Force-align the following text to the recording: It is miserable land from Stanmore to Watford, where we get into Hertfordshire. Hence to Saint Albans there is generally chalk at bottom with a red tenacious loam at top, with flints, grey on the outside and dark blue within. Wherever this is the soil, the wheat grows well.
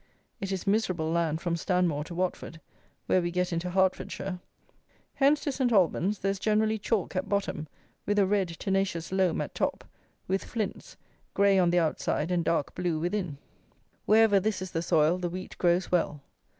It 0.39 0.51
is 0.51 0.65
miserable 0.65 1.11
land 1.11 1.41
from 1.41 1.55
Stanmore 1.55 2.03
to 2.05 2.15
Watford, 2.15 2.59
where 3.05 3.21
we 3.21 3.29
get 3.29 3.53
into 3.53 3.69
Hertfordshire. 3.69 4.39
Hence 5.13 5.41
to 5.41 5.51
Saint 5.51 5.71
Albans 5.71 6.17
there 6.17 6.31
is 6.31 6.39
generally 6.39 6.79
chalk 6.79 7.15
at 7.15 7.29
bottom 7.29 7.67
with 8.07 8.17
a 8.17 8.25
red 8.25 8.47
tenacious 8.57 9.11
loam 9.11 9.41
at 9.41 9.53
top, 9.53 9.83
with 10.27 10.43
flints, 10.43 10.97
grey 11.35 11.59
on 11.59 11.69
the 11.69 11.77
outside 11.77 12.31
and 12.31 12.43
dark 12.43 12.73
blue 12.73 12.97
within. 12.97 13.37
Wherever 14.07 14.39
this 14.39 14.59
is 14.59 14.71
the 14.71 14.81
soil, 14.81 15.19
the 15.19 15.29
wheat 15.29 15.55
grows 15.59 15.91
well. 15.91 16.19